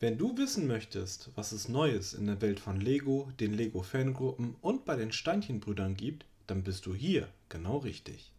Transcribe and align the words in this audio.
Wenn 0.00 0.16
du 0.16 0.36
wissen 0.36 0.68
möchtest, 0.68 1.30
was 1.34 1.50
es 1.50 1.68
Neues 1.68 2.14
in 2.14 2.26
der 2.26 2.40
Welt 2.40 2.60
von 2.60 2.80
Lego, 2.80 3.32
den 3.40 3.52
Lego 3.52 3.82
Fangruppen 3.82 4.54
und 4.60 4.84
bei 4.84 4.94
den 4.94 5.10
Steinchenbrüdern 5.10 5.96
gibt, 5.96 6.24
dann 6.46 6.62
bist 6.62 6.86
du 6.86 6.94
hier 6.94 7.26
genau 7.48 7.78
richtig. 7.78 8.30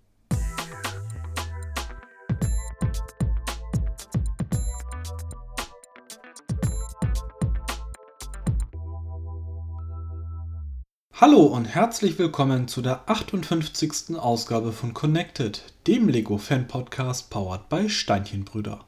Hallo 11.12 11.44
und 11.44 11.66
herzlich 11.66 12.18
willkommen 12.18 12.70
zu 12.70 12.82
der 12.82 13.10
58. 13.10 14.16
Ausgabe 14.16 14.72
von 14.72 14.94
Connected, 14.94 15.62
dem 15.88 16.08
Lego 16.08 16.38
Fan 16.38 16.70
Podcast 16.70 17.30
powered 17.30 17.68
by 17.68 17.90
Steinchenbrüder. 17.90 18.86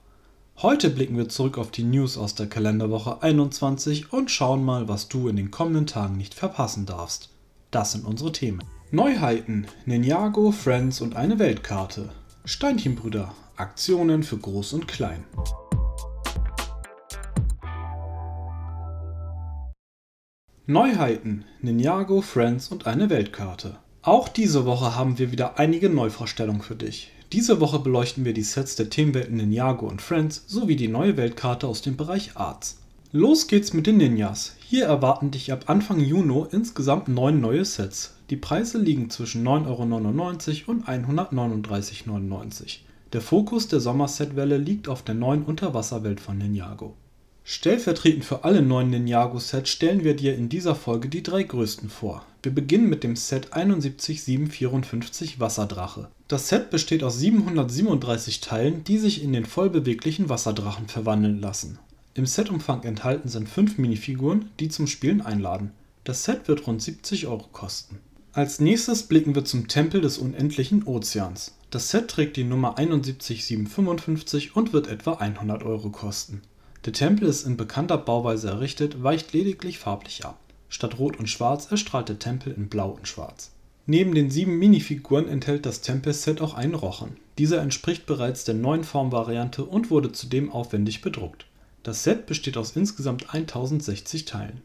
Heute 0.63 0.91
blicken 0.91 1.17
wir 1.17 1.27
zurück 1.27 1.57
auf 1.57 1.71
die 1.71 1.81
News 1.81 2.19
aus 2.19 2.35
der 2.35 2.45
Kalenderwoche 2.45 3.23
21 3.23 4.13
und 4.13 4.29
schauen 4.29 4.63
mal, 4.63 4.87
was 4.87 5.07
du 5.07 5.27
in 5.27 5.35
den 5.35 5.49
kommenden 5.49 5.87
Tagen 5.87 6.17
nicht 6.17 6.35
verpassen 6.35 6.85
darfst. 6.85 7.29
Das 7.71 7.93
sind 7.93 8.05
unsere 8.05 8.31
Themen. 8.31 8.63
Neuheiten, 8.91 9.65
Ninjago, 9.87 10.51
Friends 10.51 11.01
und 11.01 11.15
eine 11.15 11.39
Weltkarte. 11.39 12.09
Steinchenbrüder, 12.45 13.33
Aktionen 13.55 14.21
für 14.21 14.37
Groß 14.37 14.73
und 14.73 14.87
Klein. 14.87 15.23
Neuheiten, 20.67 21.45
Ninjago, 21.61 22.21
Friends 22.21 22.67
und 22.67 22.85
eine 22.85 23.09
Weltkarte. 23.09 23.79
Auch 24.03 24.27
diese 24.27 24.65
Woche 24.65 24.95
haben 24.95 25.17
wir 25.17 25.31
wieder 25.31 25.57
einige 25.57 25.89
Neuvorstellungen 25.89 26.61
für 26.61 26.75
dich. 26.75 27.11
Diese 27.33 27.61
Woche 27.61 27.79
beleuchten 27.79 28.25
wir 28.25 28.33
die 28.33 28.43
Sets 28.43 28.75
der 28.75 28.89
Themenwelten 28.89 29.37
Ninjago 29.37 29.87
und 29.87 30.01
Friends 30.01 30.43
sowie 30.47 30.75
die 30.75 30.89
neue 30.89 31.15
Weltkarte 31.15 31.65
aus 31.65 31.81
dem 31.81 31.95
Bereich 31.95 32.35
Arts. 32.35 32.79
Los 33.13 33.47
geht's 33.47 33.71
mit 33.71 33.87
den 33.87 33.95
Ninjas. 33.97 34.57
Hier 34.67 34.83
erwarten 34.85 35.31
dich 35.31 35.53
ab 35.53 35.63
Anfang 35.67 36.01
Juni 36.01 36.43
insgesamt 36.51 37.07
neun 37.07 37.39
neue 37.39 37.63
Sets. 37.63 38.15
Die 38.29 38.35
Preise 38.35 38.79
liegen 38.79 39.09
zwischen 39.09 39.47
9,99€ 39.47 40.65
und 40.65 40.89
139,99€. 40.89 42.79
Der 43.13 43.21
Fokus 43.21 43.69
der 43.69 43.79
Sommersetwelle 43.79 44.57
liegt 44.57 44.89
auf 44.89 45.01
der 45.01 45.15
neuen 45.15 45.43
Unterwasserwelt 45.43 46.19
von 46.19 46.37
Ninjago. 46.37 46.95
Stellvertretend 47.43 48.23
für 48.23 48.43
alle 48.43 48.61
neuen 48.61 48.91
Ninjago-Sets 48.91 49.69
stellen 49.69 50.03
wir 50.03 50.15
dir 50.15 50.35
in 50.35 50.47
dieser 50.47 50.75
Folge 50.75 51.09
die 51.09 51.23
drei 51.23 51.43
größten 51.43 51.89
vor. 51.89 52.25
Wir 52.43 52.53
beginnen 52.53 52.87
mit 52.87 53.03
dem 53.03 53.15
Set 53.15 53.53
71754 53.53 55.39
Wasserdrache. 55.39 56.09
Das 56.27 56.49
Set 56.49 56.69
besteht 56.69 57.03
aus 57.03 57.19
737 57.19 58.41
Teilen, 58.41 58.83
die 58.83 58.97
sich 58.97 59.23
in 59.23 59.33
den 59.33 59.45
vollbeweglichen 59.45 60.29
Wasserdrachen 60.29 60.87
verwandeln 60.87 61.41
lassen. 61.41 61.79
Im 62.13 62.25
Setumfang 62.25 62.83
enthalten 62.83 63.27
sind 63.27 63.49
5 63.49 63.77
Minifiguren, 63.79 64.49
die 64.59 64.69
zum 64.69 64.85
Spielen 64.85 65.21
einladen. 65.21 65.71
Das 66.03 66.23
Set 66.23 66.47
wird 66.47 66.67
rund 66.67 66.81
70 66.81 67.27
Euro 67.27 67.47
kosten. 67.51 67.99
Als 68.33 68.59
nächstes 68.59 69.03
blicken 69.03 69.35
wir 69.35 69.45
zum 69.45 69.67
Tempel 69.67 69.99
des 69.99 70.17
unendlichen 70.17 70.83
Ozeans. 70.87 71.57
Das 71.69 71.89
Set 71.89 72.07
trägt 72.07 72.37
die 72.37 72.43
Nummer 72.43 72.77
71755 72.77 74.55
und 74.55 74.73
wird 74.73 74.87
etwa 74.87 75.13
100 75.13 75.63
Euro 75.63 75.89
kosten. 75.89 76.41
Der 76.83 76.93
Tempel 76.93 77.27
ist 77.27 77.45
in 77.45 77.57
bekannter 77.57 77.99
Bauweise 77.99 78.47
errichtet, 78.49 79.03
weicht 79.03 79.33
lediglich 79.33 79.77
farblich 79.77 80.25
ab. 80.25 80.39
Statt 80.67 80.97
Rot 80.97 81.19
und 81.19 81.29
Schwarz 81.29 81.69
erstrahlt 81.69 82.09
der 82.09 82.17
Tempel 82.17 82.53
in 82.53 82.69
Blau 82.69 82.89
und 82.89 83.07
Schwarz. 83.07 83.51
Neben 83.85 84.15
den 84.15 84.31
sieben 84.31 84.57
Minifiguren 84.57 85.27
enthält 85.27 85.67
das 85.67 85.81
Tempelset 85.81 86.41
auch 86.41 86.55
einen 86.55 86.73
Rochen. 86.73 87.17
Dieser 87.37 87.61
entspricht 87.61 88.07
bereits 88.07 88.45
der 88.45 88.55
neuen 88.55 88.83
Formvariante 88.83 89.63
und 89.63 89.91
wurde 89.91 90.11
zudem 90.11 90.51
aufwendig 90.51 91.01
bedruckt. 91.01 91.45
Das 91.83 92.03
Set 92.03 92.25
besteht 92.25 92.57
aus 92.57 92.75
insgesamt 92.75 93.31
1060 93.31 94.25
Teilen. 94.25 94.61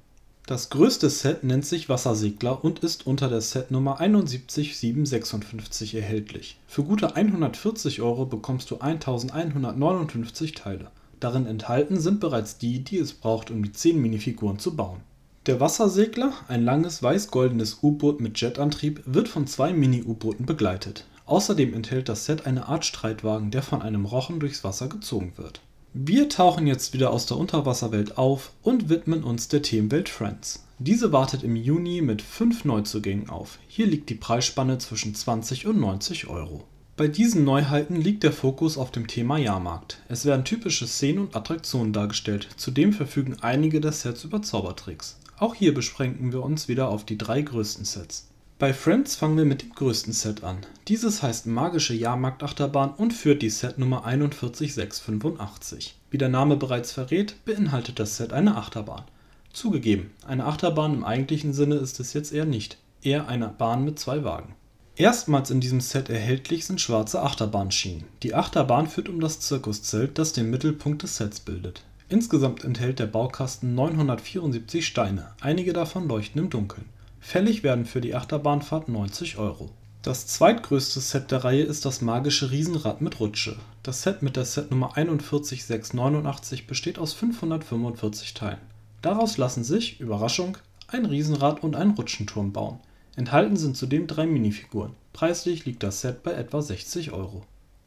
Das 0.46 0.70
größte 0.70 1.10
Set 1.10 1.44
nennt 1.44 1.66
sich 1.66 1.90
Wassersegler 1.90 2.64
und 2.64 2.78
ist 2.78 3.06
unter 3.06 3.28
der 3.28 3.42
Setnummer 3.42 4.00
71756 4.00 5.94
erhältlich. 5.94 6.56
Für 6.66 6.82
gute 6.82 7.14
140 7.14 8.00
Euro 8.00 8.24
bekommst 8.24 8.70
du 8.70 8.78
1159 8.78 10.52
Teile 10.52 10.90
Darin 11.20 11.46
enthalten 11.46 11.98
sind 12.00 12.20
bereits 12.20 12.58
die, 12.58 12.84
die 12.84 12.98
es 12.98 13.12
braucht, 13.12 13.50
um 13.50 13.62
die 13.62 13.72
10 13.72 14.00
Minifiguren 14.00 14.58
zu 14.58 14.76
bauen. 14.76 15.00
Der 15.46 15.60
Wassersegler, 15.60 16.32
ein 16.48 16.64
langes 16.64 17.02
weiß-goldenes 17.02 17.78
U-Boot 17.82 18.20
mit 18.20 18.40
Jetantrieb, 18.40 19.02
wird 19.06 19.28
von 19.28 19.46
zwei 19.46 19.72
Mini-U-Booten 19.72 20.44
begleitet. 20.44 21.06
Außerdem 21.24 21.72
enthält 21.72 22.08
das 22.08 22.24
Set 22.24 22.46
eine 22.46 22.66
Art 22.66 22.84
Streitwagen, 22.84 23.50
der 23.50 23.62
von 23.62 23.80
einem 23.80 24.04
Rochen 24.04 24.40
durchs 24.40 24.64
Wasser 24.64 24.88
gezogen 24.88 25.32
wird. 25.36 25.60
Wir 25.92 26.28
tauchen 26.28 26.66
jetzt 26.66 26.92
wieder 26.92 27.10
aus 27.10 27.26
der 27.26 27.38
Unterwasserwelt 27.38 28.18
auf 28.18 28.52
und 28.62 28.88
widmen 28.88 29.24
uns 29.24 29.48
der 29.48 29.62
Themenwelt 29.62 30.08
Friends. 30.08 30.66
Diese 30.78 31.10
wartet 31.10 31.42
im 31.42 31.56
Juni 31.56 32.02
mit 32.02 32.20
5 32.20 32.64
Neuzugängen 32.66 33.30
auf. 33.30 33.58
Hier 33.66 33.86
liegt 33.86 34.10
die 34.10 34.14
Preisspanne 34.14 34.78
zwischen 34.78 35.14
20 35.14 35.66
und 35.66 35.80
90 35.80 36.26
Euro. 36.26 36.64
Bei 36.96 37.08
diesen 37.08 37.44
Neuheiten 37.44 37.96
liegt 37.96 38.22
der 38.22 38.32
Fokus 38.32 38.78
auf 38.78 38.90
dem 38.90 39.06
Thema 39.06 39.36
Jahrmarkt. 39.36 39.98
Es 40.08 40.24
werden 40.24 40.46
typische 40.46 40.86
Szenen 40.86 41.18
und 41.18 41.36
Attraktionen 41.36 41.92
dargestellt, 41.92 42.48
zudem 42.56 42.94
verfügen 42.94 43.36
einige 43.42 43.82
der 43.82 43.92
Sets 43.92 44.24
über 44.24 44.40
Zaubertricks. 44.40 45.18
Auch 45.36 45.54
hier 45.54 45.74
beschränken 45.74 46.32
wir 46.32 46.42
uns 46.42 46.68
wieder 46.68 46.88
auf 46.88 47.04
die 47.04 47.18
drei 47.18 47.42
größten 47.42 47.84
Sets. 47.84 48.28
Bei 48.58 48.72
Friends 48.72 49.14
fangen 49.14 49.36
wir 49.36 49.44
mit 49.44 49.60
dem 49.60 49.74
größten 49.74 50.14
Set 50.14 50.42
an. 50.42 50.56
Dieses 50.88 51.22
heißt 51.22 51.46
Magische 51.46 51.92
Jahrmarktachterbahn 51.92 52.94
und 52.94 53.12
führt 53.12 53.42
die 53.42 53.50
Setnummer 53.50 54.06
41685. 54.06 55.98
Wie 56.10 56.16
der 56.16 56.30
Name 56.30 56.56
bereits 56.56 56.92
verrät, 56.92 57.44
beinhaltet 57.44 57.98
das 57.98 58.16
Set 58.16 58.32
eine 58.32 58.56
Achterbahn. 58.56 59.04
Zugegeben, 59.52 60.12
eine 60.26 60.46
Achterbahn 60.46 60.94
im 60.94 61.04
eigentlichen 61.04 61.52
Sinne 61.52 61.74
ist 61.74 62.00
es 62.00 62.14
jetzt 62.14 62.32
eher 62.32 62.46
nicht, 62.46 62.78
eher 63.02 63.28
eine 63.28 63.48
Bahn 63.48 63.84
mit 63.84 63.98
zwei 63.98 64.24
Wagen. 64.24 64.54
Erstmals 64.98 65.50
in 65.50 65.60
diesem 65.60 65.82
Set 65.82 66.08
erhältlich 66.08 66.64
sind 66.64 66.80
schwarze 66.80 67.20
Achterbahnschienen. 67.20 68.04
Die 68.22 68.34
Achterbahn 68.34 68.86
führt 68.86 69.10
um 69.10 69.20
das 69.20 69.40
Zirkuszelt, 69.40 70.16
das 70.16 70.32
den 70.32 70.48
Mittelpunkt 70.48 71.02
des 71.02 71.18
Sets 71.18 71.40
bildet. 71.40 71.82
Insgesamt 72.08 72.64
enthält 72.64 72.98
der 72.98 73.06
Baukasten 73.06 73.74
974 73.74 74.86
Steine, 74.86 75.34
einige 75.42 75.74
davon 75.74 76.08
leuchten 76.08 76.40
im 76.40 76.48
Dunkeln. 76.48 76.86
Fällig 77.20 77.62
werden 77.62 77.84
für 77.84 78.00
die 78.00 78.14
Achterbahnfahrt 78.14 78.88
90 78.88 79.36
Euro. 79.36 79.68
Das 80.00 80.28
zweitgrößte 80.28 81.00
Set 81.00 81.30
der 81.30 81.44
Reihe 81.44 81.64
ist 81.64 81.84
das 81.84 82.00
magische 82.00 82.50
Riesenrad 82.50 83.02
mit 83.02 83.20
Rutsche. 83.20 83.56
Das 83.82 84.00
Set 84.00 84.22
mit 84.22 84.36
der 84.36 84.46
Setnummer 84.46 84.96
41689 84.96 86.66
besteht 86.66 86.98
aus 86.98 87.12
545 87.12 88.32
Teilen. 88.32 88.60
Daraus 89.02 89.36
lassen 89.36 89.62
sich, 89.62 90.00
Überraschung, 90.00 90.56
ein 90.88 91.04
Riesenrad 91.04 91.62
und 91.62 91.76
ein 91.76 91.90
Rutschenturm 91.90 92.52
bauen 92.52 92.78
Enthalten 93.16 93.56
sind 93.56 93.76
zudem 93.78 94.06
drei 94.06 94.26
Minifiguren. 94.26 94.92
Preislich 95.14 95.64
liegt 95.64 95.82
das 95.82 96.02
Set 96.02 96.22
bei 96.22 96.32
etwa 96.32 96.60
60 96.60 97.12
Euro. 97.12 97.44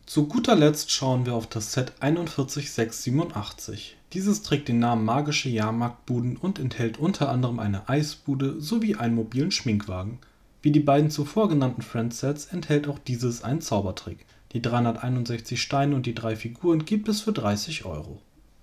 Zu 0.08 0.28
guter 0.28 0.56
Letzt 0.56 0.90
schauen 0.90 1.28
wir 1.28 1.36
auf 1.36 1.46
das 1.46 1.72
Set 1.72 1.94
41687. 2.00 3.96
Dieses 4.14 4.42
trägt 4.42 4.68
den 4.68 4.80
Namen 4.80 5.06
Magische 5.06 5.50
Jahrmarktbuden 5.50 6.36
und 6.36 6.58
enthält 6.58 6.98
unter 6.98 7.30
anderem 7.30 7.60
eine 7.60 7.88
Eisbude 7.88 8.60
sowie 8.60 8.96
einen 8.96 9.14
mobilen 9.14 9.52
Schminkwagen. 9.52 10.18
Wie 10.64 10.72
die 10.72 10.80
beiden 10.80 11.12
zuvor 11.12 11.48
genannten 11.48 11.84
Friends-Sets 11.84 12.48
enthält 12.48 12.88
auch 12.88 12.98
dieses 12.98 13.44
einen 13.44 13.62
Zaubertrick. 13.62 14.26
Die 14.54 14.64
361 14.64 15.62
Steine 15.62 15.96
und 15.96 16.08
die 16.08 16.16
drei 16.16 16.36
Figuren 16.36 16.86
gibt 16.86 17.08
es 17.08 17.22
für 17.22 17.34
30 17.34 17.86
Euro 17.86 18.20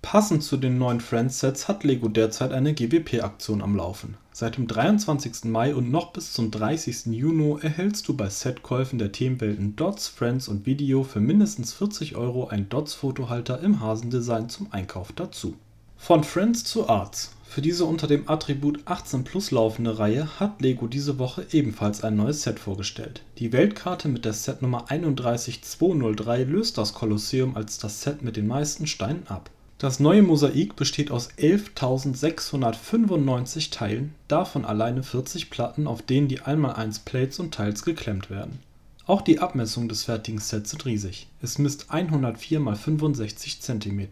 Passend 0.09 0.41
zu 0.41 0.55
den 0.55 0.77
neuen 0.77 1.01
Friends-Sets 1.01 1.67
hat 1.67 1.83
Lego 1.83 2.07
derzeit 2.07 2.53
eine 2.53 2.73
GWP-Aktion 2.73 3.61
am 3.61 3.75
Laufen. 3.75 4.15
Seit 4.31 4.55
dem 4.55 4.65
23. 4.65 5.43
Mai 5.43 5.75
und 5.75 5.91
noch 5.91 6.13
bis 6.13 6.31
zum 6.31 6.49
30. 6.49 7.07
Juni 7.07 7.57
erhältst 7.61 8.07
du 8.07 8.15
bei 8.15 8.29
Setkäufen 8.29 8.99
der 8.99 9.11
Themenwelten 9.11 9.75
Dots, 9.75 10.07
Friends 10.07 10.47
und 10.47 10.65
Video 10.65 11.03
für 11.03 11.19
mindestens 11.19 11.73
40 11.73 12.15
Euro 12.15 12.47
einen 12.47 12.69
Dots-Fotohalter 12.69 13.59
im 13.59 13.81
Hasendesign 13.81 14.47
zum 14.47 14.71
Einkauf 14.71 15.11
dazu. 15.11 15.57
Von 15.97 16.23
Friends 16.23 16.63
zu 16.63 16.87
Arts. 16.87 17.33
Für 17.43 17.61
diese 17.61 17.83
unter 17.83 18.07
dem 18.07 18.29
Attribut 18.29 18.79
18 18.85 19.25
Plus 19.25 19.51
laufende 19.51 19.99
Reihe 19.99 20.39
hat 20.39 20.61
Lego 20.61 20.87
diese 20.87 21.19
Woche 21.19 21.45
ebenfalls 21.51 22.05
ein 22.05 22.15
neues 22.15 22.43
Set 22.43 22.59
vorgestellt. 22.59 23.23
Die 23.39 23.51
Weltkarte 23.51 24.07
mit 24.07 24.23
der 24.23 24.31
Setnummer 24.31 24.89
31203 24.89 26.45
löst 26.45 26.77
das 26.77 26.93
Kolosseum 26.93 27.57
als 27.57 27.77
das 27.77 28.03
Set 28.03 28.21
mit 28.21 28.37
den 28.37 28.47
meisten 28.47 28.87
Steinen 28.87 29.27
ab 29.27 29.49
das 29.77 29.99
neue 29.99 30.23
Mosaik 30.23 30.75
besteht 30.75 31.11
aus 31.11 31.29
11.695 31.37 33.69
Teilen, 33.69 34.15
davon 34.27 34.65
alleine 34.65 35.03
40 35.03 35.51
Platten, 35.51 35.85
auf 35.85 36.01
denen 36.01 36.27
die 36.27 36.41
1x1 36.41 37.01
Plates 37.05 37.39
und 37.39 37.55
Tiles 37.55 37.83
geklemmt 37.83 38.31
werden. 38.31 38.57
Auch 39.05 39.21
die 39.21 39.37
Abmessungen 39.39 39.87
des 39.87 40.03
fertigen 40.03 40.39
Sets 40.39 40.71
sind 40.71 40.85
riesig, 40.85 41.27
es 41.41 41.59
misst 41.59 41.91
104 41.91 42.59
x 42.59 42.79
65 42.79 43.61
cm. 43.61 44.07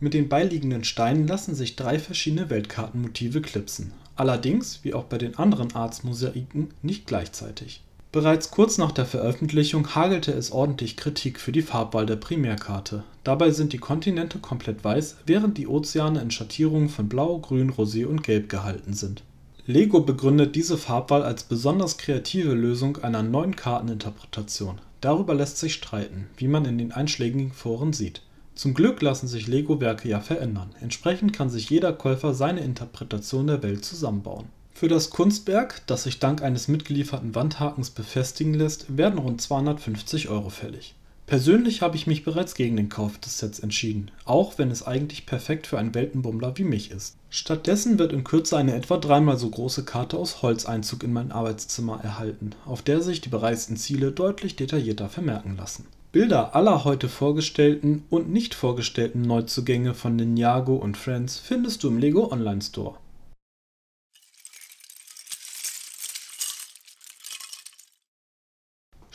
Mit 0.00 0.14
den 0.14 0.30
beiliegenden 0.30 0.84
Steinen 0.84 1.26
lassen 1.26 1.54
sich 1.54 1.76
drei 1.76 1.98
verschiedene 1.98 2.48
Weltkartenmotive 2.48 3.42
klipsen, 3.42 3.92
allerdings, 4.16 4.80
wie 4.82 4.94
auch 4.94 5.04
bei 5.04 5.18
den 5.18 5.36
anderen 5.36 5.74
Arts-Mosaiken, 5.74 6.68
nicht 6.82 7.06
gleichzeitig 7.06 7.82
Bereits 8.12 8.50
kurz 8.50 8.76
nach 8.76 8.90
der 8.90 9.06
Veröffentlichung 9.06 9.94
hagelte 9.94 10.32
es 10.32 10.50
ordentlich 10.50 10.96
Kritik 10.96 11.38
für 11.38 11.52
die 11.52 11.62
Farbwahl 11.62 12.06
der 12.06 12.16
Primärkarte. 12.16 13.04
Dabei 13.22 13.52
sind 13.52 13.72
die 13.72 13.78
Kontinente 13.78 14.40
komplett 14.40 14.82
weiß, 14.82 15.18
während 15.26 15.58
die 15.58 15.68
Ozeane 15.68 16.20
in 16.20 16.32
Schattierungen 16.32 16.88
von 16.88 17.08
Blau, 17.08 17.38
Grün, 17.38 17.70
Rosé 17.70 18.06
und 18.06 18.24
Gelb 18.24 18.48
gehalten 18.48 18.94
sind. 18.94 19.22
Lego 19.64 20.00
begründet 20.00 20.56
diese 20.56 20.76
Farbwahl 20.76 21.22
als 21.22 21.44
besonders 21.44 21.98
kreative 21.98 22.52
Lösung 22.52 22.96
einer 22.96 23.22
neuen 23.22 23.54
Karteninterpretation. 23.54 24.80
Darüber 25.00 25.34
lässt 25.34 25.58
sich 25.58 25.74
streiten, 25.74 26.26
wie 26.36 26.48
man 26.48 26.64
in 26.64 26.78
den 26.78 26.90
einschlägigen 26.90 27.52
Foren 27.52 27.92
sieht. 27.92 28.22
Zum 28.56 28.74
Glück 28.74 29.00
lassen 29.02 29.28
sich 29.28 29.46
Lego-Werke 29.46 30.08
ja 30.08 30.18
verändern. 30.18 30.74
Entsprechend 30.80 31.32
kann 31.32 31.48
sich 31.48 31.70
jeder 31.70 31.92
Käufer 31.92 32.34
seine 32.34 32.60
Interpretation 32.60 33.46
der 33.46 33.62
Welt 33.62 33.84
zusammenbauen. 33.84 34.46
Für 34.80 34.88
das 34.88 35.10
Kunstwerk, 35.10 35.82
das 35.88 36.04
sich 36.04 36.20
dank 36.20 36.40
eines 36.40 36.66
mitgelieferten 36.66 37.34
Wandhakens 37.34 37.90
befestigen 37.90 38.54
lässt, 38.54 38.96
werden 38.96 39.18
rund 39.18 39.38
250 39.38 40.30
Euro 40.30 40.48
fällig. 40.48 40.94
Persönlich 41.26 41.82
habe 41.82 41.96
ich 41.96 42.06
mich 42.06 42.24
bereits 42.24 42.54
gegen 42.54 42.78
den 42.78 42.88
Kauf 42.88 43.18
des 43.18 43.36
Sets 43.36 43.58
entschieden, 43.58 44.10
auch 44.24 44.56
wenn 44.56 44.70
es 44.70 44.82
eigentlich 44.82 45.26
perfekt 45.26 45.66
für 45.66 45.78
einen 45.78 45.94
Weltenbummler 45.94 46.56
wie 46.56 46.64
mich 46.64 46.92
ist. 46.92 47.16
Stattdessen 47.28 47.98
wird 47.98 48.14
in 48.14 48.24
Kürze 48.24 48.56
eine 48.56 48.74
etwa 48.74 48.96
dreimal 48.96 49.36
so 49.36 49.50
große 49.50 49.84
Karte 49.84 50.16
aus 50.16 50.40
Holz 50.40 50.64
Einzug 50.64 51.02
in 51.02 51.12
mein 51.12 51.30
Arbeitszimmer 51.30 52.00
erhalten, 52.02 52.52
auf 52.64 52.80
der 52.80 53.02
sich 53.02 53.20
die 53.20 53.28
bereisten 53.28 53.76
Ziele 53.76 54.12
deutlich 54.12 54.56
detaillierter 54.56 55.10
vermerken 55.10 55.58
lassen. 55.58 55.84
Bilder 56.10 56.56
aller 56.56 56.84
heute 56.84 57.10
vorgestellten 57.10 58.04
und 58.08 58.30
nicht 58.30 58.54
vorgestellten 58.54 59.20
Neuzugänge 59.20 59.92
von 59.92 60.16
Ninjago 60.16 60.76
und 60.76 60.96
Friends 60.96 61.36
findest 61.36 61.82
du 61.82 61.88
im 61.88 61.98
Lego 61.98 62.32
Online 62.32 62.62
Store. 62.62 62.94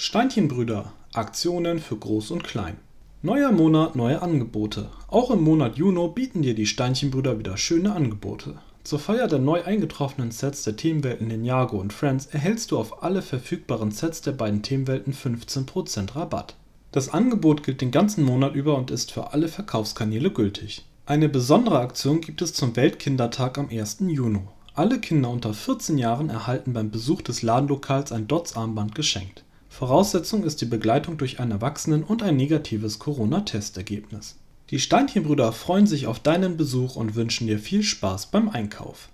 Steinchenbrüder 0.07 0.93
Aktionen 1.13 1.79
für 1.79 1.97
Groß 1.97 2.29
und 2.29 2.43
Klein. 2.43 2.77
Neuer 3.23 3.51
Monat, 3.51 3.95
neue 3.95 4.21
Angebote. 4.21 4.89
Auch 5.07 5.31
im 5.31 5.41
Monat 5.41 5.77
Juni 5.77 6.07
bieten 6.13 6.43
dir 6.43 6.53
die 6.53 6.67
Steinchenbrüder 6.67 7.39
wieder 7.39 7.57
schöne 7.57 7.91
Angebote. 7.91 8.53
Zur 8.83 8.99
Feier 8.99 9.27
der 9.27 9.39
neu 9.39 9.63
eingetroffenen 9.63 10.29
Sets 10.29 10.61
der 10.61 10.75
Themenwelten 10.75 11.27
Ninjago 11.29 11.79
und 11.79 11.91
Friends 11.91 12.27
erhältst 12.27 12.69
du 12.69 12.77
auf 12.77 13.01
alle 13.01 13.23
verfügbaren 13.23 13.89
Sets 13.89 14.21
der 14.21 14.33
beiden 14.33 14.61
Themenwelten 14.61 15.11
15% 15.11 16.15
Rabatt. 16.15 16.55
Das 16.91 17.09
Angebot 17.09 17.63
gilt 17.63 17.81
den 17.81 17.89
ganzen 17.89 18.25
Monat 18.25 18.53
über 18.53 18.77
und 18.77 18.91
ist 18.91 19.11
für 19.11 19.33
alle 19.33 19.47
Verkaufskanäle 19.47 20.29
gültig. 20.29 20.85
Eine 21.07 21.29
besondere 21.29 21.79
Aktion 21.79 22.21
gibt 22.21 22.43
es 22.43 22.53
zum 22.53 22.75
Weltkindertag 22.75 23.57
am 23.57 23.69
1. 23.69 24.01
Juni. 24.01 24.41
Alle 24.75 24.99
Kinder 24.99 25.31
unter 25.31 25.55
14 25.55 25.97
Jahren 25.97 26.29
erhalten 26.29 26.73
beim 26.73 26.91
Besuch 26.91 27.23
des 27.23 27.41
Ladenlokals 27.41 28.11
ein 28.11 28.27
Dots-Armband 28.27 28.93
geschenkt. 28.93 29.44
Voraussetzung 29.77 30.45
ist 30.45 30.61
die 30.61 30.67
Begleitung 30.67 31.17
durch 31.17 31.41
einen 31.41 31.51
Erwachsenen 31.51 32.05
und 32.05 32.23
ein 32.23 32.37
negatives 32.37 32.97
Corona-Testergebnis. 32.97 34.37
Die 34.69 34.79
Steinchenbrüder 34.79 35.51
freuen 35.51 35.85
sich 35.85 36.07
auf 36.07 36.21
deinen 36.21 36.55
Besuch 36.55 36.95
und 36.95 37.15
wünschen 37.15 37.47
dir 37.47 37.59
viel 37.59 37.83
Spaß 37.83 38.27
beim 38.27 38.47
Einkauf. 38.47 39.09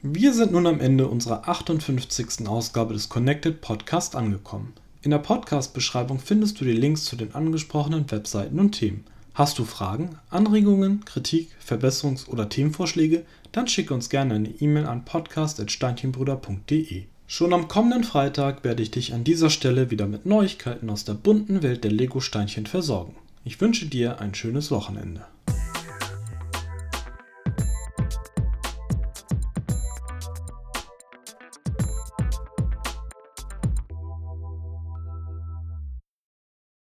Wir 0.00 0.32
sind 0.32 0.52
nun 0.52 0.68
am 0.68 0.78
Ende 0.78 1.08
unserer 1.08 1.48
58. 1.48 2.46
Ausgabe 2.46 2.94
des 2.94 3.08
Connected 3.08 3.60
Podcast 3.60 4.14
angekommen. 4.14 4.72
In 5.00 5.10
der 5.10 5.18
Podcast-Beschreibung 5.18 6.20
findest 6.20 6.60
du 6.60 6.64
die 6.64 6.70
Links 6.70 7.06
zu 7.06 7.16
den 7.16 7.34
angesprochenen 7.34 8.08
Webseiten 8.08 8.60
und 8.60 8.70
Themen. 8.70 9.04
Hast 9.34 9.58
du 9.58 9.64
Fragen, 9.64 10.18
Anregungen, 10.28 11.06
Kritik, 11.06 11.48
Verbesserungs- 11.66 12.28
oder 12.28 12.50
Themenvorschläge? 12.50 13.24
Dann 13.50 13.66
schicke 13.66 13.94
uns 13.94 14.10
gerne 14.10 14.34
eine 14.34 14.50
E-Mail 14.50 14.84
an 14.84 15.06
podcast.steinchenbrüder.de. 15.06 17.04
Schon 17.26 17.54
am 17.54 17.66
kommenden 17.66 18.04
Freitag 18.04 18.62
werde 18.62 18.82
ich 18.82 18.90
dich 18.90 19.14
an 19.14 19.24
dieser 19.24 19.48
Stelle 19.48 19.90
wieder 19.90 20.06
mit 20.06 20.26
Neuigkeiten 20.26 20.90
aus 20.90 21.06
der 21.06 21.14
bunten 21.14 21.62
Welt 21.62 21.82
der 21.82 21.92
Lego-Steinchen 21.92 22.66
versorgen. 22.66 23.14
Ich 23.42 23.58
wünsche 23.58 23.86
dir 23.86 24.20
ein 24.20 24.34
schönes 24.34 24.70
Wochenende. 24.70 25.24